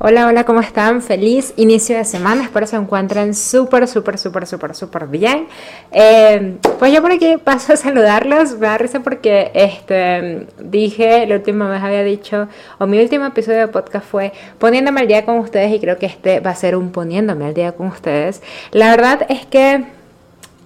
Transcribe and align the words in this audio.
Hola, 0.00 0.28
hola, 0.28 0.44
¿cómo 0.44 0.60
están? 0.60 1.02
Feliz 1.02 1.54
inicio 1.56 1.96
de 1.96 2.04
semana, 2.04 2.44
espero 2.44 2.68
se 2.68 2.76
encuentren 2.76 3.34
súper, 3.34 3.88
súper, 3.88 4.16
súper, 4.16 4.46
súper, 4.46 4.76
súper 4.76 5.08
bien. 5.08 5.48
Eh, 5.90 6.58
pues 6.78 6.92
yo 6.92 7.02
por 7.02 7.10
aquí 7.10 7.36
paso 7.42 7.72
a 7.72 7.76
saludarlos, 7.76 8.52
me 8.58 8.68
da 8.68 8.78
risa 8.78 9.00
porque 9.00 9.50
este, 9.54 10.46
dije, 10.60 11.26
la 11.26 11.34
última 11.34 11.68
vez 11.68 11.82
había 11.82 12.04
dicho, 12.04 12.46
o 12.78 12.86
mi 12.86 13.00
último 13.00 13.26
episodio 13.26 13.58
de 13.58 13.66
podcast 13.66 14.06
fue 14.06 14.32
poniéndome 14.60 15.00
al 15.00 15.08
día 15.08 15.24
con 15.24 15.40
ustedes 15.40 15.74
y 15.74 15.80
creo 15.80 15.98
que 15.98 16.06
este 16.06 16.38
va 16.38 16.50
a 16.50 16.54
ser 16.54 16.76
un 16.76 16.92
poniéndome 16.92 17.46
al 17.46 17.54
día 17.54 17.72
con 17.72 17.88
ustedes. 17.88 18.40
La 18.70 18.90
verdad 18.90 19.26
es 19.28 19.46
que 19.46 19.84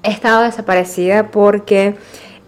he 0.03 0.11
estado 0.11 0.43
desaparecida 0.43 1.31
porque... 1.31 1.95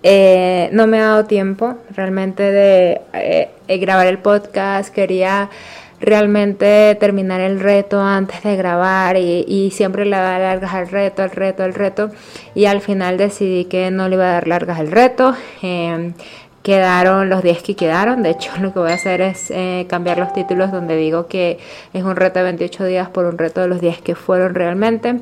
Eh, 0.06 0.68
no 0.72 0.86
me 0.86 0.98
ha 0.98 1.04
dado 1.04 1.24
tiempo 1.24 1.76
realmente 1.88 2.42
de 2.42 3.00
eh, 3.14 3.78
grabar 3.78 4.06
el 4.06 4.18
podcast, 4.18 4.92
quería 4.94 5.48
realmente 6.04 6.96
terminar 7.00 7.40
el 7.40 7.60
reto 7.60 8.00
antes 8.00 8.42
de 8.42 8.56
grabar 8.56 9.16
y, 9.16 9.70
siempre 9.72 10.04
le 10.04 10.16
daba 10.16 10.38
largas 10.38 10.74
al 10.74 10.88
reto, 10.88 11.22
al 11.22 11.30
reto, 11.30 11.62
al 11.64 11.74
reto 11.74 12.10
y 12.54 12.66
al 12.66 12.80
final 12.80 13.16
decidí 13.16 13.64
que 13.64 13.90
no 13.90 14.08
le 14.08 14.16
iba 14.16 14.24
a 14.24 14.32
dar 14.32 14.48
largas 14.48 14.78
al 14.78 14.90
reto. 14.90 15.34
Em, 15.62 16.14
quedaron 16.62 17.28
los 17.28 17.42
10 17.42 17.62
que 17.62 17.76
quedaron. 17.76 18.22
De 18.22 18.30
hecho, 18.30 18.50
lo 18.60 18.72
que 18.72 18.78
voy 18.80 18.90
a 18.90 18.94
hacer 18.94 19.20
es 19.20 19.50
eh, 19.50 19.86
cambiar 19.88 20.18
los 20.18 20.32
títulos 20.32 20.72
donde 20.72 20.96
digo 20.96 21.26
que 21.28 21.58
es 21.92 22.02
un 22.02 22.16
reto 22.16 22.40
de 22.40 22.44
28 22.44 22.84
días 22.84 23.08
por 23.08 23.26
un 23.26 23.38
reto 23.38 23.60
de 23.60 23.68
los 23.68 23.80
10 23.80 24.00
que 24.02 24.14
fueron 24.14 24.54
realmente. 24.54 25.20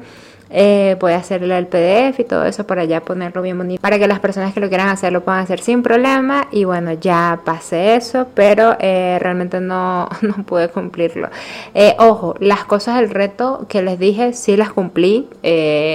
Eh, 0.55 0.99
a 1.01 1.17
hacerle 1.17 1.57
el 1.57 1.67
PDF 1.67 2.21
y 2.21 2.25
todo 2.25 2.45
eso 2.45 2.67
para 2.67 2.85
ya 2.85 3.01
ponerlo 3.01 3.41
bien 3.41 3.57
bonito 3.57 3.81
para 3.81 3.99
que 3.99 4.07
las 4.07 4.21
personas 4.21 4.53
que 4.53 4.61
lo 4.61 4.69
quieran 4.69 4.89
hacer 4.89 5.13
lo 5.13 5.23
puedan 5.23 5.41
hacer 5.41 5.61
sin 5.61 5.83
problema. 5.83 6.47
Y 6.53 6.65
bueno 6.65 6.93
ya 6.93 7.41
pasé 7.45 7.97
eso 7.97 8.27
pero 8.35 8.77
eh, 8.79 9.19
realmente 9.21 9.61
no, 9.61 10.09
no 10.21 10.45
pude 10.45 10.69
cumplirlo. 10.69 11.29
Eh, 11.75 11.95
ojo 11.99 12.35
las 12.39 12.65
cosas 12.65 12.97
del 12.97 13.11
reto 13.11 13.67
que 13.69 13.81
les 13.83 13.99
dije 13.99 14.35
sí 14.35 14.57
las 14.57 14.73
cumplí. 14.73 15.29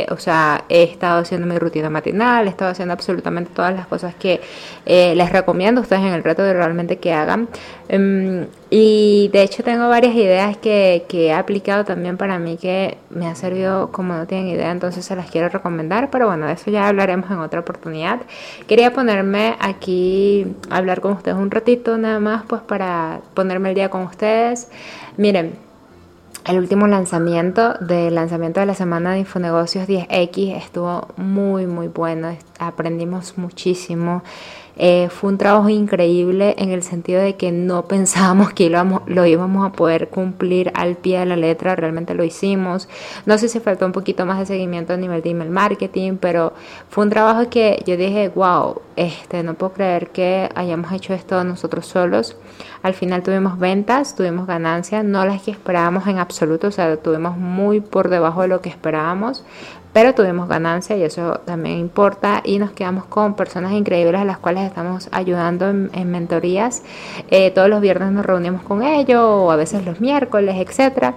O 0.09 0.17
sea 0.17 0.63
he 0.69 0.83
estado 0.83 1.21
haciendo 1.21 1.45
mi 1.45 1.59
rutina 1.59 1.89
matinal 1.89 2.47
he 2.47 2.49
estado 2.49 2.71
haciendo 2.71 2.93
absolutamente 2.93 3.51
todas 3.53 3.75
las 3.75 3.85
cosas 3.85 4.15
que 4.15 4.41
les 4.85 5.31
recomiendo 5.31 5.81
a 5.81 5.83
ustedes 5.83 6.01
en 6.01 6.13
el 6.13 6.23
reto 6.23 6.41
de 6.41 6.53
realmente 6.53 6.97
que 6.97 7.13
hagan. 7.13 7.47
Em, 7.89 8.47
y 8.69 9.29
de 9.31 9.43
hecho 9.43 9.63
tengo 9.63 9.87
varias 9.87 10.13
ideas 10.15 10.57
que, 10.57 11.05
que, 11.07 11.27
he 11.27 11.33
aplicado 11.33 11.85
también 11.85 12.17
para 12.17 12.37
mí 12.37 12.57
que 12.57 12.97
me 13.09 13.27
ha 13.27 13.35
servido 13.35 13.91
como 13.91 14.13
no 14.13 14.27
tienen 14.27 14.46
idea, 14.47 14.71
entonces 14.71 15.05
se 15.05 15.15
las 15.15 15.29
quiero 15.29 15.49
recomendar, 15.49 16.09
pero 16.09 16.27
bueno, 16.27 16.47
de 16.47 16.53
eso 16.53 16.71
ya 16.71 16.87
hablaremos 16.87 17.29
en 17.31 17.39
otra 17.39 17.59
oportunidad. 17.59 18.21
Quería 18.67 18.93
ponerme 18.93 19.55
aquí 19.59 20.47
a 20.69 20.77
hablar 20.77 21.01
con 21.01 21.13
ustedes 21.13 21.37
un 21.37 21.51
ratito 21.51 21.97
nada 21.97 22.19
más, 22.19 22.43
pues 22.47 22.61
para 22.61 23.21
ponerme 23.33 23.69
el 23.69 23.75
día 23.75 23.89
con 23.89 24.03
ustedes. 24.03 24.69
Miren, 25.17 25.53
el 26.47 26.57
último 26.59 26.87
lanzamiento 26.87 27.73
del 27.81 28.15
lanzamiento 28.15 28.61
de 28.61 28.65
la 28.65 28.73
semana 28.73 29.11
de 29.11 29.19
Infonegocios 29.19 29.87
10X 29.87 30.55
estuvo 30.55 31.09
muy 31.17 31.67
muy 31.67 31.89
bueno, 31.89 32.29
aprendimos 32.59 33.37
muchísimo. 33.37 34.23
Eh, 34.79 35.09
fue 35.09 35.31
un 35.31 35.39
trabajo 35.39 35.69
increíble 35.69 36.53
en 36.59 36.69
el 36.69 36.83
sentido 36.83 37.19
de 37.19 37.35
que 37.35 37.51
no 37.51 37.85
pensábamos 37.87 38.53
que 38.53 38.69
lo, 38.69 39.25
íbamos 39.25 39.65
a 39.65 39.71
poder 39.71 40.09
cumplir 40.09 40.71
al 40.75 40.95
pie 40.95 41.19
de 41.19 41.25
la 41.25 41.35
letra, 41.35 41.75
realmente 41.75 42.13
lo 42.13 42.23
hicimos. 42.23 42.87
No 43.25 43.37
sé 43.37 43.49
si 43.49 43.59
faltó 43.59 43.85
un 43.85 43.91
poquito 43.91 44.25
más 44.25 44.39
de 44.39 44.45
seguimiento 44.45 44.93
a 44.93 44.97
nivel 44.97 45.21
de 45.21 45.31
email 45.31 45.49
marketing, 45.49 46.17
pero 46.17 46.53
fue 46.89 47.03
un 47.05 47.09
trabajo 47.09 47.49
que 47.49 47.81
yo 47.85 47.97
dije, 47.97 48.29
wow, 48.29 48.81
este, 48.95 49.43
no 49.43 49.55
puedo 49.55 49.73
creer 49.73 50.09
que 50.09 50.49
hayamos 50.55 50.91
hecho 50.91 51.13
esto 51.13 51.43
nosotros 51.43 51.85
solos. 51.87 52.37
Al 52.83 52.93
final 52.93 53.23
tuvimos 53.23 53.57
ventas, 53.57 54.15
tuvimos 54.15 54.47
ganancias, 54.47 55.03
no 55.03 55.25
las 55.25 55.41
que 55.41 55.51
esperábamos 55.51 56.07
en 56.07 56.19
absoluto, 56.19 56.67
o 56.67 56.71
sea, 56.71 56.97
tuvimos 56.97 57.37
muy 57.37 57.79
por 57.79 58.09
debajo 58.09 58.41
de 58.43 58.47
lo 58.47 58.61
que 58.61 58.69
esperábamos, 58.69 59.43
pero 59.97 60.13
tuvimos 60.13 60.47
ganancia 60.47 60.95
y 60.95 61.01
eso 61.01 61.41
también 61.43 61.79
importa 61.79 62.43
y 62.45 62.59
nos 62.59 62.69
quedamos 62.69 63.05
con 63.05 63.33
personas 63.33 63.71
increíbles 63.71 64.21
a 64.21 64.25
las 64.25 64.37
cuales 64.37 64.67
estamos 64.67 65.09
ayudando 65.11 65.69
en, 65.69 66.11
mentorías. 66.11 66.83
Eh, 67.31 67.49
todos 67.49 67.67
los 67.67 67.81
viernes 67.81 68.11
nos 68.11 68.23
reunimos 68.23 68.61
con 68.61 68.83
ellos 68.83 69.19
o 69.19 69.49
a 69.49 69.55
veces 69.55 69.83
los 69.87 69.99
miércoles, 69.99 70.55
etcétera. 70.59 71.15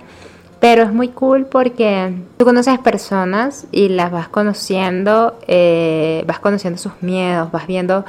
Pero 0.60 0.82
es 0.82 0.94
muy 0.94 1.08
cool 1.08 1.44
porque 1.44 2.14
tú 2.38 2.46
conoces 2.46 2.78
personas 2.78 3.66
y 3.70 3.90
las 3.90 4.10
vas 4.10 4.28
conociendo, 4.28 5.38
eh, 5.46 6.24
vas 6.26 6.38
conociendo 6.38 6.78
sus 6.78 7.02
miedos, 7.02 7.52
vas 7.52 7.66
viendo 7.66 8.06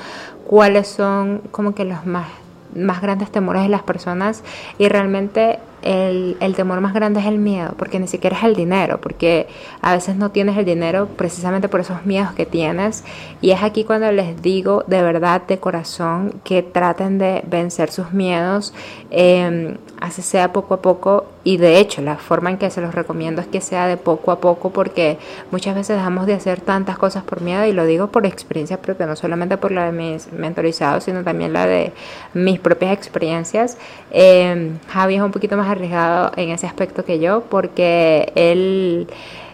cuáles 0.48 0.88
son 0.88 1.42
como 1.52 1.76
que 1.76 1.84
los 1.84 2.06
más, 2.06 2.30
más 2.74 3.02
grandes 3.02 3.30
temores 3.30 3.64
de 3.64 3.68
las 3.68 3.84
personas 3.84 4.42
y 4.78 4.88
realmente 4.88 5.60
el, 5.82 6.38
el, 6.40 6.56
temor 6.56 6.82
más 6.82 6.94
grande 6.94 7.20
es 7.20 7.26
el 7.26 7.38
miedo, 7.38 7.74
porque 7.78 8.00
ni 8.00 8.08
siquiera 8.08 8.38
es 8.38 8.44
el 8.44 8.56
dinero, 8.56 9.00
porque 9.02 9.48
a 9.82 9.94
veces 9.94 10.16
no 10.16 10.32
tienes 10.32 10.58
el 10.58 10.66
dinero 10.66 11.08
precisamente 11.16 11.70
por 11.70 11.80
esos 11.80 12.06
miedos 12.06 12.34
que 12.34 12.46
tienes. 12.46 13.04
Y 13.42 13.52
es 13.52 13.64
aquí 13.64 13.84
cuando 13.84 14.12
les 14.12 14.42
digo 14.42 14.84
de 14.88 15.02
verdad, 15.02 15.42
de 15.48 15.60
corazón, 15.60 16.42
que 16.44 16.64
traten 16.64 17.18
de 17.18 17.44
vencer 17.48 17.92
sus 17.92 18.14
miedos, 18.14 18.74
eh, 19.10 19.78
así 20.02 20.22
sea 20.24 20.52
poco 20.52 20.74
a 20.74 20.82
poco. 20.82 21.26
Y 21.44 21.58
de 21.58 21.80
hecho, 21.80 22.02
la 22.02 22.18
forma 22.18 22.50
en 22.50 22.58
que 22.58 22.70
se 22.70 22.82
los 22.82 22.94
recomiendo 22.94 23.40
es 23.40 23.48
que 23.48 23.62
sea 23.62 23.88
de 23.88 23.98
poco 23.98 24.32
a 24.32 24.40
poco, 24.40 24.72
porque 24.72 25.18
muchas 25.52 25.76
veces 25.76 25.96
dejamos 25.96 26.26
de 26.26 26.34
hacer 26.34 26.60
tantas 26.60 26.98
cosas 26.98 27.24
por 27.24 27.42
miedo, 27.42 27.66
y 27.66 27.72
lo 27.72 27.86
digo 27.86 28.08
por 28.08 28.26
experiencia 28.26 28.82
propia, 28.82 29.06
no 29.06 29.16
solamente 29.16 29.58
por 29.58 29.72
la 29.72 29.86
de 29.86 29.92
mis 29.92 30.32
mentorizados, 30.34 31.06
sino 31.06 31.24
también 31.24 31.54
la 31.54 31.66
de 31.66 31.94
mis 32.34 32.60
propias 32.60 32.92
experiencias. 32.94 33.78
Eh, 34.12 34.72
Javi 34.90 35.16
es 35.16 35.22
un 35.22 35.32
poquito 35.32 35.56
más 35.56 35.70
arriesgado 35.70 36.32
en 36.36 36.50
ese 36.50 36.68
aspecto 36.68 37.06
que 37.06 37.20
yo, 37.20 37.44
porque 37.50 38.32
él, 38.36 39.08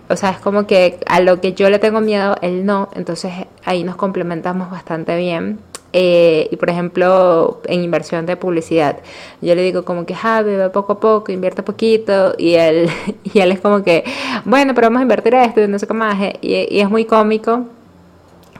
o 0.09 0.15
sea, 0.15 0.31
es 0.31 0.39
como 0.39 0.65
que 0.65 0.99
a 1.07 1.19
lo 1.19 1.41
que 1.41 1.53
yo 1.53 1.69
le 1.69 1.79
tengo 1.79 1.99
miedo, 1.99 2.35
él 2.41 2.65
no, 2.65 2.89
entonces 2.95 3.33
ahí 3.65 3.83
nos 3.83 3.97
complementamos 3.97 4.71
bastante 4.71 5.17
bien. 5.17 5.59
Eh, 5.99 6.47
y 6.51 6.55
por 6.57 6.69
ejemplo, 6.69 7.59
en 7.65 7.83
inversión 7.83 8.27
de 8.27 8.37
publicidad, 8.37 8.97
yo 9.41 9.55
le 9.55 9.63
digo 9.63 9.83
como 9.83 10.05
que 10.05 10.13
Javi, 10.13 10.55
ve 10.55 10.69
poco 10.69 10.93
a 10.93 10.99
poco, 10.99 11.31
invierte 11.31 11.63
poquito, 11.63 12.35
y 12.37 12.53
él, 12.53 12.87
y 13.23 13.39
él 13.39 13.51
es 13.51 13.59
como 13.59 13.81
que, 13.81 14.03
bueno, 14.45 14.75
pero 14.75 14.87
vamos 14.87 14.99
a 14.99 15.01
invertir 15.01 15.33
esto 15.33 15.63
y 15.63 15.67
no 15.67 15.79
sé 15.79 15.87
qué 15.87 15.95
más, 15.95 16.15
y, 16.41 16.67
y 16.69 16.79
es 16.81 16.89
muy 16.91 17.05
cómico 17.05 17.65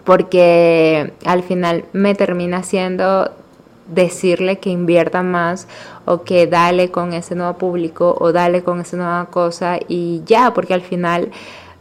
porque 0.04 1.14
al 1.26 1.44
final 1.44 1.86
me 1.94 2.16
termina 2.16 2.64
siendo 2.64 3.30
decirle 3.88 4.58
que 4.58 4.72
invierta 4.72 5.22
más 5.22 5.68
o 6.06 6.24
que 6.24 6.48
dale 6.48 6.90
con 6.90 7.14
ese 7.14 7.36
nuevo 7.36 7.54
público 7.60 8.18
o 8.20 8.32
dale 8.32 8.64
con 8.64 8.82
esa 8.82 8.98
nueva 8.98 9.26
cosa 9.26 9.78
y 9.88 10.24
ya, 10.26 10.56
porque 10.56 10.74
al 10.74 10.82
final 10.82 11.30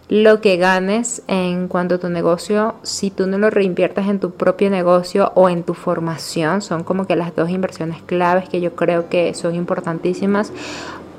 lo 0.09 0.41
que 0.41 0.57
ganes 0.57 1.23
en 1.27 1.67
cuanto 1.67 1.97
a 1.97 1.99
tu 1.99 2.09
negocio, 2.09 2.77
si 2.83 3.11
tú 3.11 3.27
no 3.27 3.39
lo 3.39 3.51
reinviertes 3.51 4.07
en 4.07 4.21
tu 4.21 4.31
propio 4.31 4.71
negocio 4.71 5.33
o 5.35 5.49
en 5.49 5.65
tu 5.65 5.75
formación, 5.75 6.63
son 6.63 6.85
como 6.85 7.07
que 7.07 7.17
las 7.17 7.35
dos 7.35 7.51
inversiones 7.51 8.03
claves 8.03 8.49
que 8.49 8.61
yo 8.61 8.77
creo 8.77 9.09
que 9.09 9.35
son 9.35 9.55
importantísimas. 9.55 10.53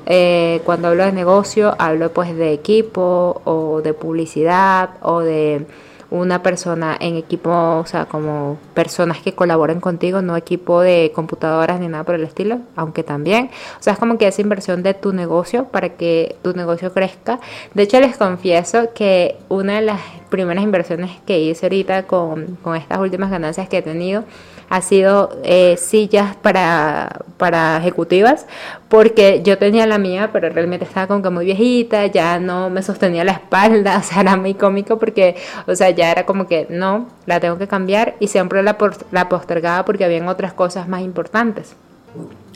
Eh, 0.06 0.62
cuando 0.64 0.88
hablo 0.88 1.04
de 1.04 1.12
negocio, 1.12 1.76
hablo 1.80 2.14
pues 2.14 2.34
de 2.34 2.54
equipo 2.54 3.42
o 3.44 3.82
de 3.82 3.94
publicidad 3.94 4.92
o 5.02 5.20
de 5.20 5.66
una 6.10 6.42
persona 6.42 6.96
en 7.00 7.16
equipo, 7.16 7.50
o 7.52 7.86
sea, 7.86 8.06
como 8.06 8.58
personas 8.74 9.20
que 9.20 9.34
colaboren 9.34 9.80
contigo, 9.82 10.22
no 10.22 10.38
equipo 10.38 10.82
de 10.82 11.12
computadoras 11.14 11.80
ni 11.80 11.88
nada 11.88 12.04
por 12.04 12.16
el 12.16 12.24
estilo, 12.24 12.60
aunque 12.76 13.04
también. 13.04 13.50
O 13.80 13.84
sea, 13.84 13.94
es 13.94 14.00
como 14.00 14.18
que 14.18 14.28
esa 14.28 14.42
inversión 14.42 14.84
de 14.84 14.94
tu 14.94 15.14
negocio 15.14 15.66
para 15.66 15.90
que 15.90 16.36
tu 16.42 16.54
negocio 16.54 16.94
crezca. 16.94 17.40
De 17.74 17.84
hecho, 17.84 18.00
les 18.00 18.18
confieso 18.18 18.94
que 18.94 19.38
una 19.50 19.76
de 19.76 19.82
las 19.82 20.02
primeras 20.30 20.64
inversiones 20.64 21.12
que 21.26 21.40
hice 21.40 21.66
ahorita 21.66 22.04
con, 22.04 22.58
con 22.64 22.76
estas 22.76 23.00
últimas 23.00 23.30
ganancias 23.30 23.68
que 23.68 23.78
he 23.78 23.82
tenido 23.82 24.24
ha 24.70 24.82
sido 24.82 25.38
eh, 25.44 25.78
sillas 25.78 26.36
para, 26.36 27.22
para 27.38 27.78
ejecutivas, 27.78 28.46
porque 28.90 29.42
yo 29.44 29.58
tenía 29.58 29.86
la 29.88 29.98
mía, 29.98 30.30
pero 30.34 30.50
realmente 30.50 30.86
estaba 30.86 31.08
como 31.08 31.22
que 31.22 31.30
muy 31.30 31.46
viejita, 31.46 32.06
ya 32.08 32.40
no 32.40 32.70
me 32.70 32.82
sostenía 32.82 33.24
la 33.24 33.34
espalda, 33.34 33.98
o 34.00 34.04
sea, 34.04 34.22
era 34.22 34.36
muy 34.36 34.54
cómico 34.54 34.98
porque, 34.98 35.36
o 35.68 35.76
sea, 35.76 35.90
ya 35.92 36.12
era 36.12 36.26
como 36.26 36.48
que 36.48 36.68
no, 36.70 37.08
la 37.26 37.40
tengo 37.40 37.58
que 37.58 37.68
cambiar 37.68 38.16
y 38.20 38.28
siempre 38.28 38.64
la, 38.64 38.78
la 39.12 39.30
postergaba 39.30 39.86
porque 39.86 40.06
habían 40.06 40.28
otras 40.28 40.54
cosas 40.54 40.88
más 40.88 41.02
importantes. 41.02 41.76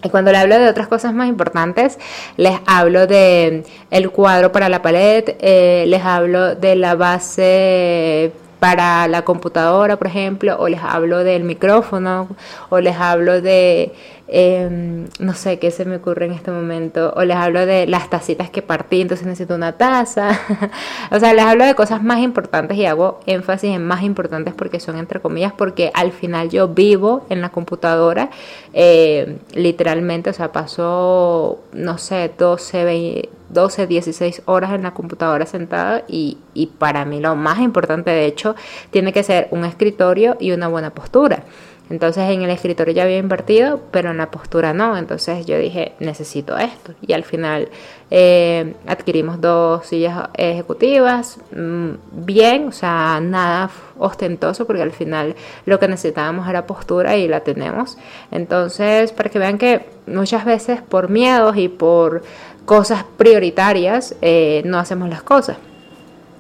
Y 0.04 0.10
cuando 0.10 0.32
le 0.32 0.40
hablo 0.40 0.58
de 0.58 0.68
otras 0.68 0.88
cosas 0.88 1.14
más 1.14 1.28
importantes, 1.28 2.00
les 2.36 2.60
hablo 2.66 3.06
de 3.06 3.64
el 3.92 4.10
cuadro 4.10 4.52
para 4.52 4.68
la 4.68 4.82
pared, 4.82 5.24
eh, 5.40 5.86
les 5.88 6.04
hablo 6.04 6.56
de 6.56 6.76
la 6.76 6.96
base 6.96 8.32
para 8.62 9.08
la 9.08 9.24
computadora, 9.24 9.98
por 9.98 10.06
ejemplo, 10.06 10.56
o 10.60 10.68
les 10.70 10.84
hablo 10.84 11.24
del 11.24 11.44
micrófono, 11.44 12.28
o 12.70 12.80
les 12.80 12.96
hablo 12.96 13.42
de, 13.42 13.92
em, 14.32 15.08
no 15.20 15.34
sé 15.34 15.60
qué 15.60 15.72
se 15.72 15.86
me 15.86 15.98
ocurre 15.98 16.26
en 16.26 16.32
este 16.32 16.52
momento, 16.52 17.14
o 17.16 17.24
les 17.24 17.38
hablo 17.38 17.66
de 17.66 17.86
las 17.86 18.10
tacitas 18.10 18.50
que 18.50 18.62
partí, 18.62 19.02
entonces 19.02 19.28
necesito 19.28 19.56
una 19.56 19.74
taza. 19.74 20.40
o 21.12 21.20
sea, 21.20 21.34
les 21.34 21.44
hablo 21.44 21.66
de 21.66 21.76
cosas 21.76 22.02
más 22.02 22.20
importantes 22.20 22.78
y 22.78 22.86
hago 22.86 23.20
énfasis 23.26 23.76
en 23.76 23.86
más 23.86 24.04
importantes 24.04 24.54
porque 24.54 24.80
son 24.80 24.98
entre 24.98 25.20
comillas, 25.20 25.54
porque 25.56 25.92
al 25.94 26.12
final 26.12 26.50
yo 26.50 26.70
vivo 26.70 27.26
en 27.30 27.42
la 27.42 27.50
computadora, 27.50 28.30
eh, 28.74 29.38
literalmente, 29.54 30.30
o 30.30 30.34
sea, 30.34 30.52
paso, 30.52 31.60
no 31.74 31.98
sé, 31.98 32.32
12, 32.38 32.86
20 32.86 33.30
12, 33.54 33.88
16 33.88 34.44
horas 34.46 34.72
en 34.72 34.84
la 34.84 34.94
computadora 34.94 35.46
sentada 35.46 36.04
y, 36.08 36.38
y 36.54 36.68
para 36.68 37.06
mí 37.06 37.20
lo 37.20 37.36
más 37.36 37.60
importante 37.60 38.10
de 38.10 38.26
hecho 38.26 38.56
tiene 38.92 39.14
que 39.14 39.24
ser 39.24 39.48
un 39.52 39.66
escritorio 39.66 40.38
y 40.40 40.52
una 40.52 40.68
buena 40.68 40.92
postura. 40.92 41.44
Entonces 41.90 42.30
en 42.30 42.42
el 42.42 42.50
escritorio 42.50 42.94
ya 42.94 43.04
había 43.04 43.18
invertido, 43.18 43.82
pero 43.92 44.12
en 44.12 44.18
la 44.18 44.32
postura 44.32 44.74
no. 44.74 44.98
Entonces 44.98 45.46
yo 45.46 45.58
dije, 45.58 45.94
necesito 46.00 46.58
esto. 46.58 46.94
Y 47.02 47.12
al 47.12 47.24
final 47.24 47.68
eh, 48.10 48.76
adquirimos 48.88 49.42
dos 49.42 49.88
sillas 49.88 50.30
ejecutivas, 50.36 51.38
mm, 51.54 51.90
bien, 52.26 52.68
o 52.68 52.72
sea, 52.72 53.20
nada 53.22 53.70
ostentoso, 53.98 54.66
porque 54.66 54.82
al 54.82 54.92
final 54.92 55.36
lo 55.66 55.80
que 55.80 55.88
necesitábamos 55.88 56.48
era 56.48 56.66
postura 56.66 57.18
y 57.18 57.28
la 57.28 57.42
tenemos. 57.42 57.98
Entonces, 58.32 59.12
para 59.12 59.30
que 59.30 59.40
vean 59.40 59.58
que 59.58 59.86
muchas 60.08 60.46
veces 60.46 60.82
por 60.82 61.10
miedos 61.10 61.58
y 61.58 61.68
por 61.68 62.24
cosas 62.66 63.04
prioritarias, 63.18 64.16
eh, 64.22 64.62
no 64.66 64.80
hacemos 64.80 65.10
las 65.10 65.24
cosas. 65.24 65.58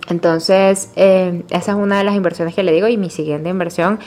Entonces, 0.09 0.91
eh, 0.95 1.43
esa 1.49 1.71
es 1.71 1.77
una 1.77 1.97
de 1.97 2.03
las 2.03 2.15
inversiones 2.15 2.55
que 2.55 2.63
le 2.63 2.71
digo 2.71 2.88
y 2.88 2.97
mi 2.97 3.09
siguiente 3.09 3.49
inversión, 3.49 3.99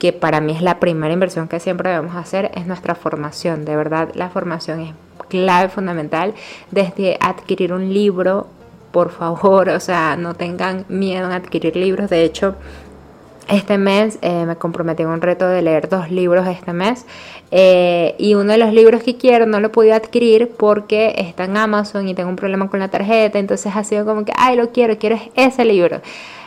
que 0.00 0.14
para 0.14 0.40
mí 0.40 0.52
es 0.52 0.62
la 0.62 0.80
primera 0.80 1.12
inversión 1.12 1.46
que 1.46 1.60
siempre 1.60 1.90
debemos 1.90 2.16
hacer, 2.16 2.50
es 2.54 2.66
nuestra 2.66 2.94
formación. 2.96 3.66
De 3.66 3.76
verdad, 3.76 4.08
la 4.14 4.30
formación 4.30 4.80
es 4.80 4.94
clave, 5.28 5.68
fundamental, 5.68 6.34
desde 6.70 7.18
adquirir 7.20 7.74
un 7.74 7.92
libro, 7.92 8.48
por 8.92 9.10
favor, 9.10 9.68
o 9.68 9.78
sea, 9.78 10.16
no 10.16 10.34
tengan 10.34 10.86
miedo 10.88 11.26
en 11.26 11.32
adquirir 11.32 11.76
libros. 11.76 12.08
De 12.08 12.24
hecho, 12.24 12.56
este 13.50 13.76
mes 13.76 14.18
eh, 14.22 14.46
me 14.46 14.56
comprometí 14.56 15.02
a 15.02 15.08
un 15.08 15.20
reto 15.20 15.46
de 15.46 15.60
leer 15.60 15.88
dos 15.88 16.10
libros 16.10 16.46
este 16.46 16.72
mes 16.72 17.04
eh, 17.50 18.14
y 18.16 18.34
uno 18.34 18.52
de 18.52 18.58
los 18.58 18.72
libros 18.72 19.02
que 19.02 19.16
quiero 19.16 19.44
no 19.44 19.58
lo 19.58 19.72
pude 19.72 19.92
adquirir 19.92 20.52
porque 20.56 21.14
está 21.18 21.44
en 21.44 21.56
Amazon 21.56 22.08
y 22.08 22.14
tengo 22.14 22.30
un 22.30 22.36
problema 22.36 22.70
con 22.70 22.78
la 22.78 22.88
tarjeta, 22.88 23.38
entonces 23.38 23.72
ha 23.74 23.82
sido 23.82 24.06
como 24.06 24.24
que, 24.24 24.32
ay, 24.36 24.56
lo 24.56 24.70
quiero, 24.70 24.96
quiero 24.98 25.18
ese 25.34 25.64
libro. 25.64 26.00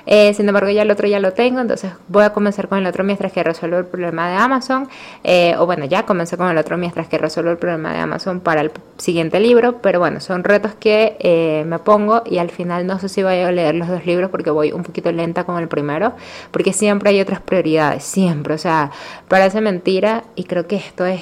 Eh, 0.06 0.34
sin 0.34 0.48
embargo, 0.48 0.70
ya 0.70 0.82
el 0.82 0.92
otro 0.92 1.08
ya 1.08 1.20
lo 1.20 1.34
tengo, 1.34 1.60
entonces 1.60 1.92
voy 2.08 2.24
a 2.24 2.32
comenzar 2.32 2.68
con 2.68 2.80
el 2.80 2.86
otro 2.86 3.04
mientras 3.04 3.32
que 3.32 3.44
resuelvo 3.44 3.78
el 3.78 3.86
problema 3.86 4.30
de 4.30 4.36
Amazon. 4.36 4.90
Eh, 5.24 5.56
o 5.58 5.66
bueno, 5.66 5.86
ya 5.86 6.04
comencé 6.06 6.38
con 6.38 6.50
el 6.50 6.58
otro 6.58 6.78
mientras 6.78 7.08
que 7.08 7.18
resuelvo 7.18 7.52
el 7.52 7.58
problema 7.58 7.94
de 7.94 8.00
Amazon 8.00 8.40
para 8.40 8.62
el 8.62 8.72
siguiente 8.98 9.40
libro. 9.40 9.82
Pero 9.82 10.00
bueno, 10.00 10.20
son 10.20 10.44
retos 10.44 10.74
que 10.76 11.18
eh, 11.20 11.64
me 11.66 11.80
pongo 11.80 12.24
y 12.26 12.38
al 12.38 12.50
final 12.50 12.86
no 12.86 13.00
sé 13.00 13.10
si 13.10 13.24
voy 13.24 13.40
a 13.40 13.52
leer 13.52 13.76
los 13.76 13.88
dos 13.88 14.06
libros 14.06 14.30
porque 14.30 14.50
voy 14.50 14.72
un 14.72 14.84
poquito 14.84 15.12
lenta 15.12 15.44
con 15.46 15.58
el 15.58 15.68
primero. 15.68 16.14
Porque 16.52 16.74
siempre 16.74 17.10
hay 17.10 17.22
otras 17.22 17.42
prioridades, 17.42 18.04
siempre. 18.04 18.54
O 18.54 18.58
sea, 18.58 18.92
parece 19.28 19.62
mentira 19.62 20.24
y 20.36 20.44
creo 20.46 20.68
que 20.68 20.76
esto 20.76 21.06
es 21.06 21.22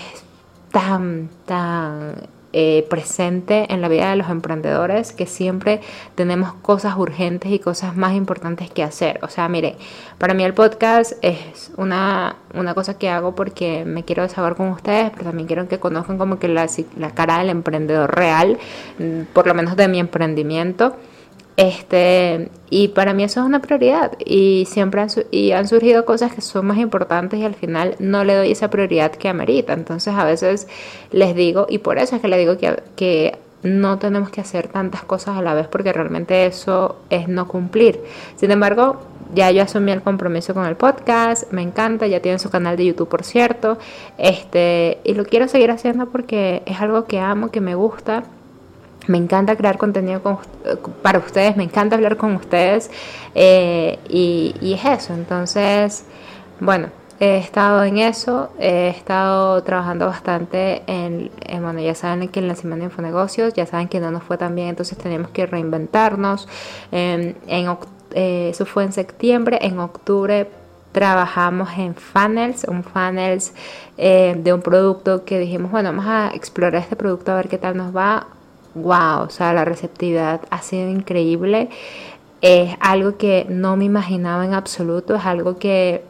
tan, 0.72 1.30
tan 1.45 2.16
eh, 2.53 2.86
presente 2.89 3.74
en 3.74 3.81
la 3.81 3.88
vida 3.88 4.09
de 4.09 4.15
los 4.18 4.30
emprendedores 4.30 5.13
que 5.13 5.25
siempre 5.25 5.81
tenemos 6.15 6.53
cosas 6.53 6.98
urgentes 6.98 7.51
y 7.51 7.59
cosas 7.59 7.95
más 7.95 8.13
importantes 8.13 8.69
que 8.69 8.83
hacer. 8.83 9.19
O 9.24 9.30
sea, 9.30 9.48
mire, 9.48 9.77
para 10.18 10.33
mí 10.33 10.44
el 10.44 10.53
podcast 10.53 11.13
es 11.21 11.71
una, 11.77 12.36
una 12.53 12.74
cosa 12.74 12.98
que 12.98 13.09
hago 13.09 13.36
porque 13.36 13.86
me 13.86 14.03
quiero 14.03 14.24
desahogar 14.24 14.56
con 14.56 14.69
ustedes, 14.69 15.12
pero 15.12 15.25
también 15.25 15.48
quiero 15.48 15.68
que 15.68 15.80
conozcan 15.80 16.18
como 16.18 16.39
que 16.39 16.48
la, 16.48 16.68
la 16.98 17.12
cara 17.12 17.39
del 17.39 17.50
emprendedor 17.50 18.13
real, 18.13 18.57
mm, 19.00 19.33
por 19.33 19.47
lo 19.47 19.54
menos 19.54 19.75
de 19.75 19.88
mi 19.88 20.00
emprendimiento. 20.00 20.95
Este, 21.62 22.50
y 22.72 22.88
para 22.88 23.13
mí 23.13 23.24
eso 23.24 23.40
es 23.40 23.46
una 23.46 23.62
prioridad 23.62 24.13
y 24.25 24.66
siempre 24.68 25.02
han, 25.02 25.10
y 25.30 25.52
han 25.52 25.68
surgido 25.68 26.06
cosas 26.06 26.34
que 26.34 26.42
son 26.42 26.66
más 26.66 26.80
importantes 26.80 27.40
y 27.40 27.46
al 27.46 27.54
final 27.54 27.96
no 28.00 28.24
le 28.24 28.34
doy 28.34 28.52
esa 28.52 28.72
prioridad 28.72 29.12
que 29.12 29.30
amerita. 29.30 29.74
Entonces 29.74 30.16
a 30.16 30.25
veces 30.25 30.68
les 31.12 31.36
digo, 31.36 31.68
y 31.69 31.78
por 31.78 32.00
eso 32.00 32.16
es 32.16 32.22
que 32.24 32.30
le 32.30 32.40
digo 32.40 32.58
que, 32.58 32.81
que 32.96 33.38
no 33.62 34.00
tenemos 34.00 34.31
que 34.31 34.42
hacer 34.42 34.69
tantas 34.69 35.04
cosas 35.04 35.38
a 35.38 35.44
la 35.44 35.54
vez 35.54 35.68
porque 35.68 35.94
realmente 35.94 36.48
eso 36.48 36.96
es 37.12 37.28
no 37.28 37.48
cumplir. 37.48 38.00
Sin 38.38 38.50
embargo, 38.50 39.00
ya 39.36 39.52
yo 39.52 39.62
asumí 39.62 39.92
el 39.92 40.02
compromiso 40.02 40.56
con 40.56 40.66
el 40.66 40.75
podcast, 40.75 41.54
me 41.54 41.62
encanta, 41.62 42.07
ya 42.07 42.22
tiene 42.22 42.40
su 42.40 42.50
canal 42.50 42.75
de 42.75 42.88
YouTube 42.88 43.07
por 43.07 43.24
cierto, 43.24 43.78
este, 44.18 44.98
y 45.04 45.14
lo 45.14 45.25
quiero 45.25 45.48
seguir 45.48 45.69
haciendo 45.69 46.07
porque 46.07 46.64
es 46.66 46.81
algo 46.81 47.06
que 47.06 47.19
amo, 47.19 47.52
que 47.52 47.62
me 47.62 47.75
gusta 47.75 48.24
me 49.07 49.18
encanta 49.18 49.56
crear 49.56 49.77
contenido 49.77 50.21
para 51.01 51.19
ustedes, 51.19 51.57
me 51.57 51.63
encanta 51.63 51.95
hablar 51.95 52.18
con 52.18 52.36
ustedes 52.36 52.92
eh, 53.36 54.00
y, 54.07 54.74
es 54.74 54.86
eso. 54.86 55.13
Entonces, 55.13 56.06
bueno, 56.59 56.89
he 57.19 57.38
estado 57.38 57.83
en 57.83 57.98
eso, 57.98 58.51
he 58.59 58.89
estado 58.89 59.62
trabajando 59.63 60.06
bastante 60.07 60.83
en, 60.88 61.31
bueno, 61.62 61.80
ya 61.80 61.95
saben 61.95 62.27
que 62.30 62.39
en 62.39 62.48
la 62.48 62.53
de 62.53 62.83
Infonegocios, 62.83 63.53
ya 63.53 63.65
saben 63.65 63.88
que 63.88 64.00
no 64.00 64.12
nos 64.12 64.24
fue 64.24 64.38
tan 64.38 64.56
bien, 64.56 64.69
entonces 64.69 64.98
tenemos 64.98 65.31
que 65.31 65.45
reinventarnos. 65.45 66.47
en, 66.92 67.36
eh, 68.13 68.50
eso 68.51 68.65
fue 68.65 68.83
en 68.83 68.92
septiembre, 68.92 69.57
en 69.62 69.80
octubre 69.80 70.50
trabajamos 70.92 71.69
en 71.77 71.95
funnels, 71.95 72.65
un 72.65 72.83
funnels 72.83 73.54
eh, 73.97 74.36
de 74.38 74.54
un 74.54 74.62
producto 74.62 75.24
que 75.24 75.39
dijimos, 75.39 75.71
bueno, 75.71 75.89
vamos 75.89 76.06
a 76.07 76.31
explorar 76.33 76.75
este 76.75 76.97
producto 76.97 77.31
a 77.31 77.36
ver 77.36 77.47
qué 77.47 77.57
tal 77.57 77.77
nos 77.77 77.95
va 77.95 78.27
wow, 78.75 79.23
o 79.23 79.29
sea, 79.29 79.53
la 79.53 79.65
receptividad 79.65 80.41
ha 80.50 80.62
sido 80.62 80.89
increíble. 80.89 81.69
Es 82.41 82.75
algo 82.79 83.18
que 83.18 83.45
no 83.50 83.77
me 83.77 83.85
imaginaba 83.85 84.45
en 84.45 84.53
absoluto, 84.53 85.15
es 85.15 85.25
algo 85.25 85.57
que, 85.57 86.03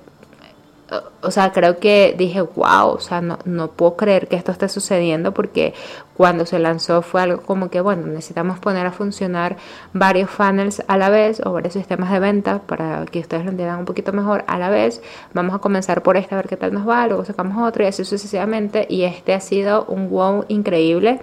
o 1.21 1.31
sea, 1.31 1.51
creo 1.51 1.77
que 1.79 2.15
dije, 2.17 2.41
wow, 2.41 2.89
o 2.89 2.99
sea, 2.99 3.21
no, 3.21 3.39
no 3.45 3.69
puedo 3.71 3.95
creer 3.97 4.27
que 4.27 4.35
esto 4.35 4.51
esté 4.51 4.69
sucediendo 4.69 5.33
porque 5.33 5.73
cuando 6.15 6.45
se 6.45 6.59
lanzó 6.59 7.01
fue 7.01 7.21
algo 7.21 7.41
como 7.41 7.69
que, 7.69 7.81
bueno, 7.81 8.07
necesitamos 8.07 8.59
poner 8.59 8.85
a 8.85 8.91
funcionar 8.91 9.57
varios 9.93 10.29
funnels 10.29 10.83
a 10.87 10.97
la 10.97 11.09
vez 11.09 11.41
o 11.45 11.51
varios 11.51 11.73
sistemas 11.73 12.11
de 12.11 12.19
venta 12.19 12.59
para 12.59 13.05
que 13.05 13.19
ustedes 13.19 13.43
lo 13.43 13.51
entiendan 13.51 13.79
un 13.79 13.85
poquito 13.85 14.13
mejor 14.13 14.43
a 14.47 14.57
la 14.57 14.69
vez. 14.69 15.01
Vamos 15.33 15.55
a 15.55 15.59
comenzar 15.59 16.03
por 16.03 16.17
este 16.17 16.35
a 16.35 16.37
ver 16.37 16.47
qué 16.47 16.57
tal 16.57 16.73
nos 16.73 16.87
va, 16.87 17.07
luego 17.07 17.25
sacamos 17.25 17.67
otro 17.67 17.83
y 17.83 17.87
así 17.87 18.05
sucesivamente. 18.05 18.85
Y 18.89 19.03
este 19.03 19.33
ha 19.33 19.39
sido 19.39 19.85
un 19.85 20.09
wow 20.09 20.45
increíble 20.47 21.21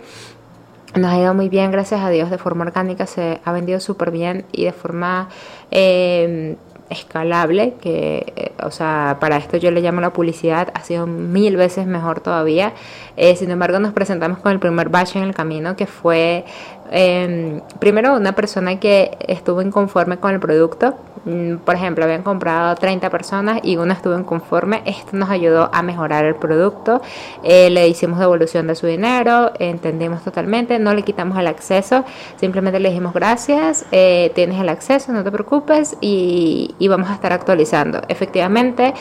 nos 0.95 1.13
ha 1.13 1.19
ido 1.19 1.35
muy 1.35 1.49
bien, 1.49 1.71
gracias 1.71 2.01
a 2.01 2.11
Dios, 2.11 2.31
de 2.31 2.39
forma 2.39 2.65
orgánica 2.65 3.07
se 3.07 3.41
ha 3.45 3.53
vendido 3.53 3.81
súper 3.81 4.11
bien 4.11 4.47
y 4.53 4.65
de 4.65 4.73
forma 4.73 5.29
eh, 5.71 6.57
escalable, 6.91 7.75
que, 7.81 8.33
eh, 8.37 8.53
o 8.63 8.71
sea, 8.71 9.19
para 9.21 9.37
esto 9.37 9.57
yo 9.57 9.71
le 9.71 9.81
llamo 9.81 10.01
la 10.01 10.13
publicidad, 10.13 10.69
ha 10.75 10.81
sido 10.83 11.07
mil 11.07 11.57
veces 11.57 11.87
mejor 11.87 12.21
todavía. 12.21 12.73
Eh, 13.17 13.37
sin 13.37 13.51
embargo, 13.51 13.79
nos 13.79 13.93
presentamos 13.93 14.39
con 14.39 14.53
el 14.53 14.59
primer 14.59 14.89
batch 14.89 15.17
en 15.17 15.25
el 15.25 15.35
camino, 15.35 15.77
que 15.77 15.87
fue 15.87 16.45
em, 16.91 17.61
primero 17.79 18.15
una 18.15 18.33
persona 18.33 18.79
que 18.81 19.17
estuvo 19.21 19.63
inconforme 19.63 20.19
con 20.19 20.33
el 20.33 20.41
producto. 20.41 20.95
Mm, 21.25 21.57
por 21.59 21.75
ejemplo, 21.75 22.05
habían 22.05 22.23
comprado 22.23 22.75
30 22.77 23.11
personas 23.11 23.61
y 23.63 23.77
una 23.77 23.95
estuvo 23.95 24.19
inconforme. 24.19 24.83
Esto 24.85 25.17
nos 25.17 25.31
ayudó 25.31 25.71
a 25.73 25.83
mejorar 25.83 26.25
el 26.25 26.37
producto. 26.37 27.03
Eh, 27.43 27.71
le 27.71 27.89
hicimos 27.89 28.19
devolución 28.19 28.67
de 28.67 28.75
su 28.75 28.87
dinero, 28.87 29.53
entendimos 29.59 30.23
totalmente, 30.23 30.79
no 30.79 30.95
le 30.95 31.03
quitamos 31.03 31.39
el 31.39 31.47
acceso, 31.47 32.05
simplemente 32.37 32.81
le 32.81 32.89
dijimos 32.89 33.13
gracias, 33.13 33.85
tienes 33.91 34.61
el 34.61 34.69
acceso, 34.69 35.13
no 35.13 35.25
te 35.25 35.31
preocupes 35.31 35.97
y 36.01 36.89
vamos 36.89 37.11
a 37.11 37.15
estar 37.15 37.33
actualizando. 37.33 38.01
Efectivamente, 38.09 38.95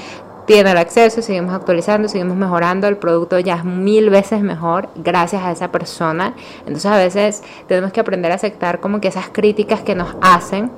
tiene 0.47 0.71
el 0.71 0.77
acceso, 0.77 1.21
seguimos 1.21 1.53
actualizando, 1.53 2.07
seguimos 2.07 2.37
mejorando, 2.37 2.87
el 2.87 2.95
producto 2.95 3.37
ya 3.37 3.55
es 3.55 3.65
mil 3.65 4.09
veces 4.09 4.41
mejor 4.41 4.87
gracias 4.95 5.43
a 5.43 5.51
esa 5.51 5.71
persona. 5.71 6.33
Entonces 6.61 6.85
a 6.85 6.97
veces 6.97 7.43
tenemos 7.67 7.91
que 7.91 7.99
aprender 7.99 8.31
a 8.31 8.35
aceptar 8.35 8.79
como 8.79 9.01
que 9.01 9.09
esas 9.09 9.27
críticas 9.29 9.81
que 9.81 9.93
nos 9.93 10.15
hacen 10.21 10.71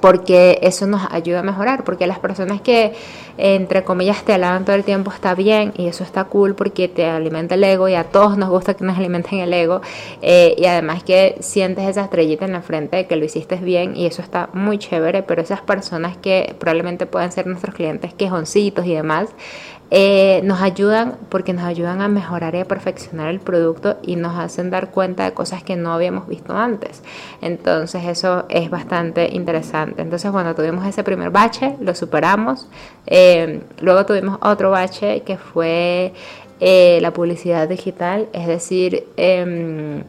porque 0.00 0.58
eso 0.62 0.86
nos 0.86 1.02
ayuda 1.10 1.40
a 1.40 1.42
mejorar, 1.42 1.84
porque 1.84 2.06
las 2.06 2.18
personas 2.18 2.60
que 2.60 2.94
entre 3.38 3.84
comillas 3.84 4.24
te 4.24 4.32
alaban 4.32 4.64
todo 4.64 4.76
el 4.76 4.84
tiempo 4.84 5.10
está 5.10 5.34
bien 5.34 5.72
y 5.76 5.88
eso 5.88 6.04
está 6.04 6.24
cool 6.24 6.54
porque 6.54 6.88
te 6.88 7.04
alimenta 7.04 7.54
el 7.54 7.64
ego 7.64 7.88
y 7.88 7.94
a 7.94 8.04
todos 8.04 8.38
nos 8.38 8.48
gusta 8.48 8.74
que 8.74 8.84
nos 8.84 8.96
alimenten 8.96 9.40
el 9.40 9.52
ego 9.52 9.82
eh, 10.22 10.54
y 10.56 10.64
además 10.66 11.02
que 11.04 11.36
sientes 11.40 11.86
esa 11.86 12.04
estrellita 12.04 12.46
en 12.46 12.52
la 12.52 12.62
frente 12.62 12.96
de 12.96 13.06
que 13.06 13.16
lo 13.16 13.24
hiciste 13.24 13.56
bien 13.56 13.96
y 13.96 14.06
eso 14.06 14.22
está 14.22 14.48
muy 14.52 14.78
chévere, 14.78 15.22
pero 15.22 15.42
esas 15.42 15.60
personas 15.60 16.16
que 16.16 16.54
probablemente 16.58 17.06
pueden 17.06 17.30
ser 17.32 17.46
nuestros 17.46 17.74
clientes 17.74 18.14
quejoncitos 18.14 18.86
y 18.86 18.94
demás, 18.94 19.28
eh, 19.90 20.40
nos 20.42 20.60
ayudan 20.62 21.16
porque 21.28 21.52
nos 21.52 21.64
ayudan 21.64 22.00
a 22.00 22.08
mejorar 22.08 22.54
y 22.54 22.60
a 22.60 22.64
perfeccionar 22.64 23.28
el 23.28 23.38
producto 23.38 23.98
y 24.02 24.16
nos 24.16 24.36
hacen 24.38 24.70
dar 24.70 24.90
cuenta 24.90 25.24
de 25.24 25.32
cosas 25.32 25.62
que 25.62 25.76
no 25.76 25.92
habíamos 25.92 26.26
visto 26.26 26.56
antes. 26.56 27.02
Entonces 27.40 28.04
eso 28.04 28.46
es 28.48 28.68
bastante 28.68 29.28
interesante. 29.32 30.02
Entonces 30.02 30.32
bueno, 30.32 30.54
tuvimos 30.54 30.86
ese 30.86 31.04
primer 31.04 31.30
bache, 31.30 31.76
lo 31.80 31.94
superamos. 31.94 32.68
Eh, 33.06 33.60
luego 33.80 34.04
tuvimos 34.06 34.38
otro 34.42 34.70
bache 34.70 35.22
que 35.22 35.36
fue 35.36 36.12
eh, 36.58 36.98
la 37.02 37.12
publicidad 37.12 37.68
digital, 37.68 38.28
es 38.32 38.46
decir, 38.46 39.04
em, 39.16 40.02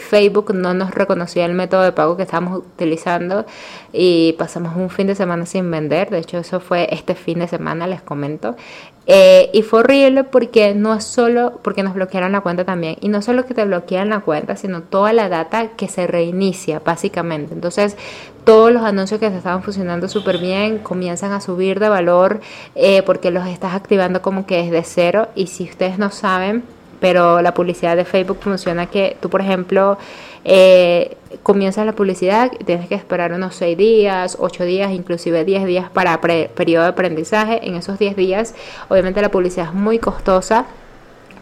Facebook 0.00 0.54
no 0.54 0.74
nos 0.74 0.90
reconocía 0.90 1.46
el 1.46 1.54
método 1.54 1.82
de 1.82 1.92
pago 1.92 2.16
que 2.16 2.24
estábamos 2.24 2.58
utilizando 2.58 3.46
y 3.92 4.34
pasamos 4.34 4.76
un 4.76 4.90
fin 4.90 5.06
de 5.06 5.14
semana 5.14 5.46
sin 5.46 5.70
vender. 5.70 6.10
De 6.10 6.18
hecho, 6.18 6.38
eso 6.38 6.60
fue 6.60 6.88
este 6.90 7.14
fin 7.14 7.38
de 7.38 7.48
semana, 7.48 7.86
les 7.86 8.02
comento. 8.02 8.56
Eh, 9.06 9.50
y 9.52 9.60
fue 9.62 9.80
horrible 9.80 10.24
porque 10.24 10.74
no 10.74 10.94
es 10.94 11.04
solo 11.04 11.60
porque 11.62 11.82
nos 11.82 11.94
bloquearon 11.94 12.32
la 12.32 12.40
cuenta 12.40 12.64
también. 12.64 12.96
Y 13.00 13.08
no 13.08 13.22
solo 13.22 13.44
que 13.44 13.54
te 13.54 13.64
bloquean 13.64 14.08
la 14.08 14.20
cuenta, 14.20 14.56
sino 14.56 14.82
toda 14.82 15.12
la 15.12 15.28
data 15.28 15.68
que 15.76 15.88
se 15.88 16.06
reinicia, 16.06 16.80
básicamente. 16.84 17.54
Entonces, 17.54 17.96
todos 18.44 18.72
los 18.72 18.82
anuncios 18.82 19.20
que 19.20 19.30
te 19.30 19.36
estaban 19.36 19.62
funcionando 19.62 20.08
súper 20.08 20.38
bien 20.38 20.78
comienzan 20.78 21.32
a 21.32 21.40
subir 21.40 21.80
de 21.80 21.88
valor 21.88 22.40
eh, 22.74 23.02
porque 23.02 23.30
los 23.30 23.46
estás 23.46 23.74
activando 23.74 24.22
como 24.22 24.46
que 24.46 24.62
desde 24.62 24.82
cero. 24.84 25.28
Y 25.34 25.48
si 25.48 25.64
ustedes 25.64 25.98
no 25.98 26.10
saben, 26.10 26.64
pero 27.04 27.42
la 27.42 27.52
publicidad 27.52 27.98
de 27.98 28.06
Facebook 28.06 28.38
funciona 28.40 28.86
que 28.86 29.18
tú, 29.20 29.28
por 29.28 29.42
ejemplo, 29.42 29.98
eh, 30.42 31.18
comienzas 31.42 31.84
la 31.84 31.92
publicidad, 31.92 32.50
tienes 32.64 32.88
que 32.88 32.94
esperar 32.94 33.34
unos 33.34 33.56
6 33.56 33.76
días, 33.76 34.38
8 34.40 34.64
días, 34.64 34.90
inclusive 34.90 35.44
10 35.44 35.66
días 35.66 35.90
para 35.90 36.18
periodo 36.22 36.84
de 36.84 36.88
aprendizaje. 36.88 37.60
En 37.68 37.74
esos 37.74 37.98
10 37.98 38.16
días, 38.16 38.54
obviamente 38.88 39.20
la 39.20 39.30
publicidad 39.30 39.66
es 39.66 39.74
muy 39.74 39.98
costosa 39.98 40.64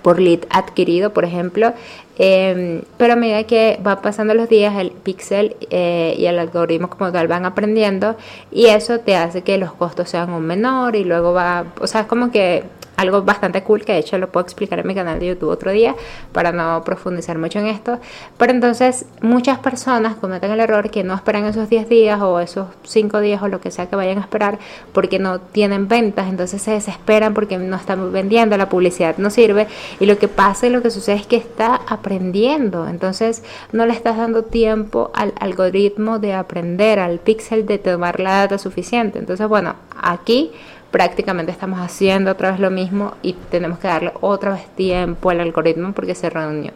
por 0.03 0.19
lead 0.19 0.41
adquirido, 0.51 1.13
por 1.13 1.25
ejemplo. 1.25 1.75
Em, 2.19 2.83
pero 2.97 3.13
a 3.13 3.17
medida 3.17 3.45
que 3.45 3.79
van 3.85 4.03
pasando 4.03 4.35
los 4.35 4.49
días, 4.49 4.77
el 4.77 4.91
pixel 4.91 5.55
eh, 5.71 6.17
y 6.19 6.27
el 6.27 6.41
algoritmo 6.41 6.91
como 6.91 7.13
tal 7.13 7.29
van 7.29 7.47
aprendiendo 7.47 8.17
y 8.51 8.67
eso 8.67 8.99
te 8.99 9.15
hace 9.15 9.43
que 9.43 9.59
los 9.59 9.73
costos 9.75 10.11
sean 10.11 10.33
un 10.33 10.45
menor 10.45 10.97
y 10.97 11.05
luego 11.05 11.33
va, 11.33 11.67
o 11.81 11.87
sea, 11.87 12.01
es 12.01 12.07
como 12.09 12.33
que 12.33 12.65
algo 13.03 13.23
bastante 13.23 13.63
cool 13.63 13.85
que 13.85 13.93
de 13.93 13.99
hecho 13.99 14.19
lo 14.19 14.31
puedo 14.31 14.45
explicar 14.45 14.79
en 14.79 14.87
mi 14.87 14.95
canal 14.95 15.19
de 15.19 15.27
YouTube 15.27 15.51
otro 15.51 15.71
día 15.71 15.95
para 16.33 16.53
no 16.53 16.83
profundizar 16.85 17.39
mucho 17.39 17.59
en 17.59 17.67
esto. 17.67 17.99
Pero 18.39 18.53
entonces 18.53 19.05
muchas 19.21 19.59
personas 19.59 20.17
cometen 20.17 20.51
el 20.51 20.61
error 20.61 20.91
que 20.91 21.05
no 21.05 21.15
esperan 21.15 21.45
esos 21.45 21.69
10 21.69 21.89
días 21.89 22.21
o 22.21 22.41
esos 22.41 22.69
5 22.85 23.21
días 23.21 23.43
o 23.43 23.49
lo 23.49 23.61
que 23.61 23.71
sea 23.71 23.87
que 23.87 23.97
vayan 23.97 24.19
a 24.19 24.23
esperar 24.23 24.59
porque 24.93 25.19
no 25.19 25.41
tienen 25.41 25.89
ventas, 25.89 26.29
entonces 26.29 26.63
se 26.63 26.73
desesperan 26.73 27.35
porque 27.35 27.59
no 27.59 27.77
están 27.77 28.13
vendiendo, 28.13 28.57
la 28.57 28.69
publicidad 28.69 29.17
no 29.19 29.31
sirve 29.31 29.67
y 30.01 30.07
lo 30.07 30.19
que 30.19 30.29
pasa 30.29 30.67
y 30.67 30.71
lo 30.71 30.83
que 30.83 30.91
sucede 30.91 31.17
es 31.17 31.27
que 31.27 31.37
está 31.37 31.81
aprendiendo, 31.89 32.89
entonces 32.89 33.43
no 33.73 33.87
le 33.87 33.93
estás 33.93 34.17
dando 34.17 34.45
tiempo 34.45 35.11
al 35.15 35.33
algoritmo 35.39 36.19
de 36.19 36.35
aprender, 36.35 36.99
al 36.99 37.19
pixel 37.19 37.67
de 37.67 37.79
tomar 37.79 38.21
la 38.21 38.39
data 38.39 38.59
suficiente. 38.59 39.19
Entonces 39.19 39.47
bueno, 39.49 39.75
aquí 40.01 40.53
prácticamente 40.93 41.51
estamos 41.51 41.81
haciendo 41.81 42.31
otra 42.31 42.51
vez 42.51 42.61
lo 42.61 42.71
mismo 42.71 43.15
y 43.23 43.33
tenemos 43.33 43.79
que 43.79 43.89
darle 43.89 44.13
otra 44.21 44.53
vez 44.53 44.67
tiempo 44.77 45.31
al 45.31 45.41
algoritmo 45.41 45.93
porque 45.95 46.15
se, 46.15 46.31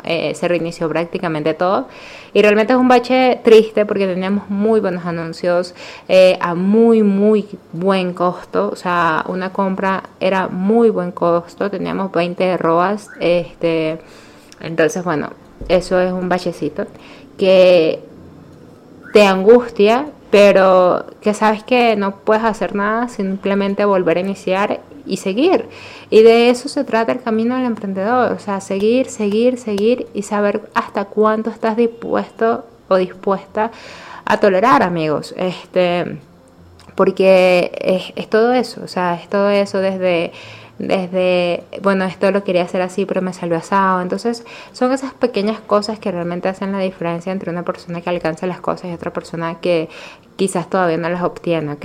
eh, 0.04 0.34
se 0.34 0.48
reinició 0.48 0.88
prácticamente 0.88 1.52
todo. 1.52 1.86
Y 2.32 2.40
realmente 2.40 2.72
es 2.72 2.78
un 2.78 2.88
bache 2.88 3.38
triste 3.44 3.84
porque 3.84 4.06
teníamos 4.06 4.48
muy 4.48 4.80
buenos 4.80 5.04
anuncios 5.04 5.74
eh, 6.08 6.38
a 6.40 6.54
muy, 6.54 7.02
muy 7.02 7.46
buen 7.72 8.14
costo. 8.14 8.70
O 8.72 8.76
sea, 8.76 9.22
una 9.28 9.52
compra 9.52 10.02
era 10.18 10.48
muy 10.48 10.88
buen 10.88 11.12
costo, 11.12 11.70
teníamos 11.70 12.10
20 12.10 12.56
ROAS. 12.56 13.10
Este, 13.20 13.98
entonces, 14.60 15.04
bueno, 15.04 15.30
eso 15.68 16.00
es 16.00 16.10
un 16.10 16.30
bachecito 16.30 16.86
que 17.36 18.02
te 19.12 19.26
angustia 19.26 20.06
pero 20.30 21.06
que 21.20 21.34
sabes 21.34 21.62
que 21.62 21.96
no 21.96 22.16
puedes 22.16 22.44
hacer 22.44 22.74
nada, 22.74 23.08
simplemente 23.08 23.84
volver 23.84 24.18
a 24.18 24.20
iniciar 24.20 24.80
y 25.06 25.18
seguir. 25.18 25.68
Y 26.10 26.22
de 26.22 26.50
eso 26.50 26.68
se 26.68 26.84
trata 26.84 27.12
el 27.12 27.22
camino 27.22 27.56
del 27.56 27.66
emprendedor, 27.66 28.32
o 28.32 28.38
sea, 28.38 28.60
seguir, 28.60 29.08
seguir, 29.08 29.58
seguir 29.58 30.06
y 30.14 30.22
saber 30.22 30.68
hasta 30.74 31.04
cuánto 31.06 31.50
estás 31.50 31.76
dispuesto 31.76 32.64
o 32.88 32.96
dispuesta 32.96 33.70
a 34.24 34.38
tolerar, 34.38 34.82
amigos. 34.82 35.34
Este, 35.36 36.18
porque 36.94 37.70
es, 37.80 38.12
es 38.16 38.28
todo 38.28 38.52
eso, 38.52 38.82
o 38.82 38.88
sea, 38.88 39.14
es 39.14 39.28
todo 39.28 39.50
eso 39.50 39.78
desde 39.78 40.32
desde, 40.78 41.64
bueno, 41.82 42.04
esto 42.04 42.30
lo 42.30 42.44
quería 42.44 42.62
hacer 42.62 42.82
así, 42.82 43.06
pero 43.06 43.22
me 43.22 43.32
salió 43.32 43.56
asado. 43.56 44.02
Entonces, 44.02 44.44
son 44.72 44.92
esas 44.92 45.14
pequeñas 45.14 45.60
cosas 45.60 45.98
que 45.98 46.12
realmente 46.12 46.48
hacen 46.48 46.72
la 46.72 46.80
diferencia 46.80 47.32
entre 47.32 47.50
una 47.50 47.62
persona 47.62 48.00
que 48.00 48.10
alcanza 48.10 48.46
las 48.46 48.60
cosas 48.60 48.90
y 48.90 48.94
otra 48.94 49.12
persona 49.12 49.60
que 49.60 49.88
quizás 50.36 50.68
todavía 50.68 50.98
no 50.98 51.08
las 51.08 51.22
obtiene, 51.22 51.72
¿ok? 51.72 51.84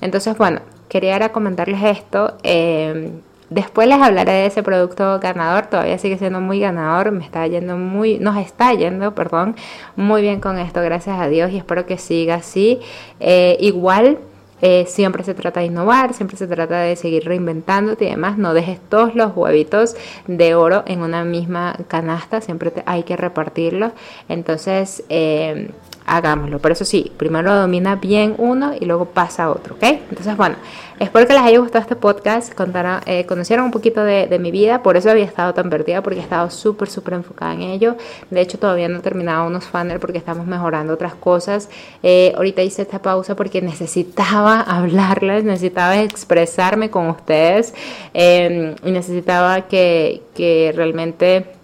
Entonces, 0.00 0.38
bueno, 0.38 0.60
quería 0.88 1.30
comentarles 1.30 1.82
esto. 1.82 2.36
Eh, 2.44 3.10
después 3.50 3.88
les 3.88 4.00
hablaré 4.00 4.32
de 4.32 4.46
ese 4.46 4.62
producto 4.62 5.18
ganador, 5.20 5.66
todavía 5.66 5.98
sigue 5.98 6.18
siendo 6.18 6.40
muy 6.40 6.60
ganador, 6.60 7.12
me 7.12 7.24
está 7.24 7.46
yendo 7.46 7.76
muy, 7.76 8.18
nos 8.18 8.36
está 8.36 8.72
yendo, 8.74 9.14
perdón, 9.14 9.56
muy 9.96 10.22
bien 10.22 10.40
con 10.40 10.58
esto, 10.58 10.80
gracias 10.82 11.18
a 11.18 11.28
Dios 11.28 11.50
y 11.50 11.56
espero 11.56 11.86
que 11.86 11.98
siga 11.98 12.36
así. 12.36 12.80
Eh, 13.20 13.56
igual 13.60 14.18
eh, 14.60 14.86
siempre 14.86 15.24
se 15.24 15.34
trata 15.34 15.60
de 15.60 15.66
innovar, 15.66 16.14
siempre 16.14 16.36
se 16.36 16.46
trata 16.46 16.80
de 16.80 16.96
seguir 16.96 17.24
reinventándote 17.24 18.06
y 18.06 18.10
demás. 18.10 18.38
No 18.38 18.54
dejes 18.54 18.80
todos 18.88 19.14
los 19.14 19.36
huevitos 19.36 19.96
de 20.26 20.54
oro 20.54 20.82
en 20.86 21.02
una 21.02 21.24
misma 21.24 21.76
canasta, 21.88 22.40
siempre 22.40 22.72
hay 22.86 23.02
que 23.02 23.16
repartirlos. 23.16 23.92
Entonces, 24.28 25.04
eh, 25.08 25.70
hagámoslo. 26.08 26.58
Pero 26.58 26.72
eso 26.72 26.84
sí, 26.84 27.12
primero 27.16 27.54
domina 27.54 27.96
bien 27.96 28.34
uno 28.38 28.72
y 28.78 28.84
luego 28.84 29.06
pasa 29.06 29.44
a 29.44 29.50
otro, 29.50 29.74
¿ok? 29.76 29.82
Entonces, 29.82 30.36
bueno, 30.36 30.56
espero 30.98 31.26
que 31.26 31.34
les 31.34 31.42
haya 31.42 31.58
gustado 31.58 31.82
este 31.82 31.96
podcast, 31.96 32.54
contaran, 32.54 33.02
eh, 33.06 33.26
conocieron 33.26 33.66
un 33.66 33.70
poquito 33.70 34.02
de, 34.02 34.38
mi 34.38 34.50
vida, 34.50 34.82
por 34.82 34.96
eso 34.96 35.10
había 35.10 35.24
estado 35.24 35.52
tan 35.52 35.68
perdida, 35.68 36.02
porque 36.02 36.20
he 36.20 36.22
estado 36.22 36.48
súper, 36.50 36.88
súper 36.88 37.14
enfocada 37.14 37.54
en 37.54 37.62
ello. 37.62 37.96
De 38.30 38.40
hecho, 38.40 38.58
todavía 38.58 38.88
no 38.88 38.98
he 38.98 39.02
terminado 39.02 39.46
unos 39.46 39.64
funnels 39.64 40.00
porque 40.00 40.18
estamos 40.18 40.46
mejorando 40.46 40.94
otras 40.94 41.14
cosas. 41.14 41.68
Eh, 42.02 42.32
ahorita 42.36 42.62
hice 42.62 42.82
esta 42.82 43.02
pausa 43.02 43.34
porque 43.36 43.60
necesitaba 43.60 44.60
hablarles, 44.66 45.44
necesitaba 45.44 46.00
expresarme 46.00 46.90
con 46.90 47.08
ustedes 47.08 47.74
eh, 48.14 48.74
y 48.84 48.90
necesitaba 48.90 49.62
que, 49.62 50.22
que 50.34 50.72
realmente 50.74 51.57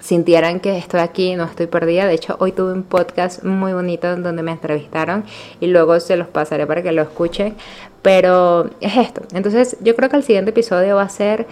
sintieran 0.00 0.60
que 0.60 0.76
estoy 0.78 1.00
aquí, 1.00 1.34
no 1.34 1.44
estoy 1.44 1.66
perdida. 1.66 2.06
De 2.06 2.14
hecho, 2.14 2.36
hoy 2.40 2.52
tuve 2.52 2.72
un 2.72 2.82
podcast 2.82 3.44
muy 3.44 3.72
bonito 3.72 4.16
donde 4.16 4.42
me 4.42 4.52
entrevistaron 4.52 5.24
y 5.60 5.66
luego 5.66 5.98
se 6.00 6.16
los 6.16 6.28
pasaré 6.28 6.66
para 6.66 6.82
que 6.82 6.92
lo 6.92 7.02
escuchen. 7.02 7.56
Pero 8.02 8.70
es 8.80 8.96
esto. 8.96 9.22
Entonces, 9.34 9.76
yo 9.80 9.96
creo 9.96 10.08
que 10.08 10.16
el 10.16 10.22
siguiente 10.22 10.50
episodio 10.50 10.96
va 10.96 11.02
a 11.02 11.08
ser 11.08 11.46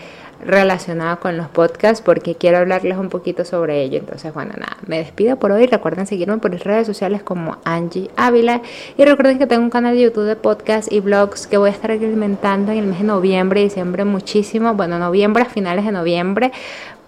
relacionado 0.44 1.18
con 1.18 1.36
los 1.36 1.48
podcasts 1.48 2.02
porque 2.04 2.34
quiero 2.34 2.58
hablarles 2.58 2.98
un 2.98 3.08
poquito 3.08 3.44
sobre 3.44 3.82
ello. 3.82 3.98
Entonces, 3.98 4.32
bueno, 4.34 4.52
nada, 4.56 4.76
me 4.86 4.98
despido 4.98 5.36
por 5.38 5.52
hoy. 5.52 5.66
Recuerden 5.66 6.06
seguirme 6.06 6.38
por 6.38 6.50
mis 6.50 6.62
redes 6.62 6.86
sociales 6.86 7.22
como 7.22 7.58
Angie 7.64 8.10
Ávila 8.16 8.62
y 8.96 9.04
recuerden 9.04 9.38
que 9.38 9.46
tengo 9.46 9.62
un 9.62 9.70
canal 9.70 9.94
de 9.94 10.02
YouTube 10.02 10.24
de 10.24 10.36
podcast 10.36 10.92
y 10.92 11.00
blogs 11.00 11.46
que 11.46 11.56
voy 11.56 11.70
a 11.70 11.72
estar 11.72 11.90
alimentando 11.90 12.72
en 12.72 12.78
el 12.78 12.86
mes 12.86 12.98
de 12.98 13.04
noviembre 13.04 13.60
y 13.60 13.64
diciembre 13.64 14.04
muchísimo. 14.04 14.74
Bueno, 14.74 14.98
noviembre, 14.98 15.42
a 15.42 15.46
finales 15.46 15.84
de 15.84 15.92
noviembre, 15.92 16.52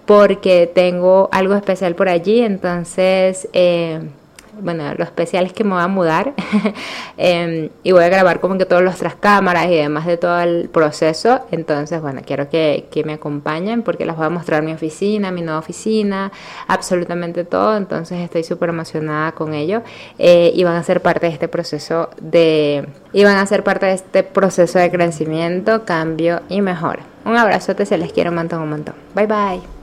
porque 0.08 0.66
tengo 0.74 1.28
algo 1.32 1.54
especial 1.54 1.94
por 1.94 2.08
allí, 2.08 2.40
entonces, 2.40 3.46
eh, 3.52 4.00
bueno, 4.58 4.82
lo 4.96 5.04
especial 5.04 5.44
es 5.44 5.52
que 5.52 5.64
me 5.64 5.74
voy 5.74 5.82
a 5.82 5.86
mudar 5.86 6.32
em, 7.18 7.68
y 7.82 7.92
voy 7.92 8.04
a 8.04 8.08
grabar 8.08 8.40
como 8.40 8.56
que 8.56 8.64
todos 8.64 8.80
los 8.80 8.96
tras 8.96 9.16
cámaras 9.16 9.66
y 9.66 9.74
demás 9.74 10.06
de 10.06 10.16
todo 10.16 10.40
el 10.40 10.70
proceso, 10.70 11.40
entonces, 11.50 12.00
bueno, 12.00 12.22
quiero 12.24 12.48
que, 12.48 12.86
que 12.90 13.04
me 13.04 13.12
acompañen 13.12 13.82
porque 13.82 14.06
les 14.06 14.16
voy 14.16 14.24
a 14.24 14.30
mostrar 14.30 14.62
mi 14.62 14.72
oficina, 14.72 15.30
mi 15.30 15.42
nueva 15.42 15.58
oficina, 15.58 16.32
absolutamente 16.68 17.44
todo, 17.44 17.76
entonces 17.76 18.18
estoy 18.20 18.44
súper 18.44 18.70
emocionada 18.70 19.32
con 19.32 19.52
ello 19.52 19.82
eh, 20.18 20.50
y 20.54 20.64
van 20.64 20.76
a 20.76 20.82
ser 20.84 21.02
parte 21.02 21.26
de 21.26 21.34
este 21.34 21.48
proceso 21.48 22.08
de, 22.18 22.88
y 23.12 23.24
van 23.24 23.36
a 23.36 23.44
ser 23.44 23.62
parte 23.62 23.84
de 23.84 23.92
este 23.92 24.22
proceso 24.22 24.78
de 24.78 24.90
crecimiento, 24.90 25.84
cambio 25.84 26.40
y 26.48 26.62
mejora. 26.62 27.02
Un 27.26 27.36
abrazote, 27.36 27.84
se 27.84 27.98
les 27.98 28.10
quiero 28.10 28.30
un 28.30 28.36
montón, 28.36 28.62
un 28.62 28.70
montón. 28.70 28.94
Bye 29.14 29.26
bye. 29.26 29.77